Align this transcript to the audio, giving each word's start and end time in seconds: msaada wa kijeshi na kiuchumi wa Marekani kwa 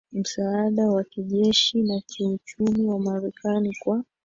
msaada 0.11 0.87
wa 0.91 1.03
kijeshi 1.03 1.83
na 1.83 2.01
kiuchumi 2.01 2.85
wa 2.85 2.99
Marekani 2.99 3.75
kwa 3.79 4.03